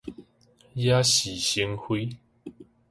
[0.73, 2.09] 惹是生非